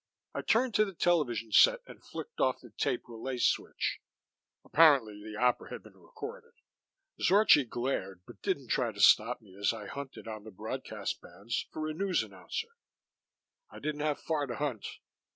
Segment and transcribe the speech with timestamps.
[0.33, 3.99] I turned to the television set and flicked off the tape relay switch
[4.65, 6.53] apparently the opera had been recorded.
[7.21, 11.67] Zorchi glared, but didn't try to stop me as I hunted on the broadcast bands
[11.71, 12.69] for a news announcer.
[13.69, 14.87] I didn't have far to hunt.